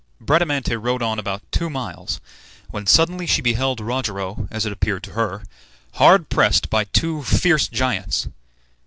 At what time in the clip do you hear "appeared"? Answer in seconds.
4.71-5.03